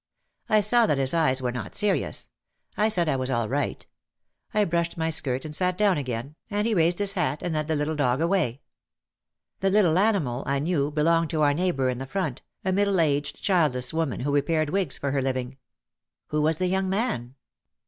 I 0.49 0.61
saw 0.61 0.87
that 0.87 0.97
his 0.97 1.13
eyes 1.13 1.43
were 1.43 1.51
not 1.51 1.75
serious. 1.75 2.31
I 2.75 2.89
said 2.89 3.07
I 3.07 3.15
was 3.15 3.29
all 3.29 3.47
right. 3.47 3.85
I 4.51 4.63
brushed 4.65 4.97
my 4.97 5.11
skirt 5.11 5.45
and 5.45 5.55
sat 5.55 5.77
down 5.77 5.95
again, 5.99 6.33
and 6.49 6.65
he 6.65 6.73
raised 6.73 6.97
his 6.97 7.13
hat 7.13 7.43
and 7.43 7.53
led 7.53 7.67
the 7.67 7.75
little 7.75 7.95
dog 7.95 8.19
away. 8.19 8.61
The 9.59 9.69
little 9.69 9.99
animal 9.99 10.41
I 10.47 10.57
knew 10.57 10.89
belonged 10.89 11.29
to 11.29 11.43
our 11.43 11.53
neighbour 11.53 11.87
in 11.87 11.99
the 11.99 12.07
front, 12.07 12.41
a 12.65 12.71
middle 12.73 12.99
aged, 12.99 13.43
childless 13.43 13.93
woman 13.93 14.21
who 14.21 14.33
repaired 14.33 14.71
wigs 14.71 14.97
for 14.97 15.11
her 15.11 15.21
living. 15.21 15.57
"Who 16.29 16.41
was 16.41 16.57
the 16.57 16.65
young 16.65 16.89
man?" 16.89 17.35